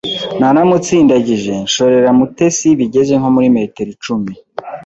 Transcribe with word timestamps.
naramutsindagije 0.39 1.53
nshorera 1.65 2.09
mutesi 2.19 2.67
bigeze 2.79 3.13
nko 3.19 3.29
muri 3.35 3.47
metero 3.57 3.89
icumi 3.95 4.31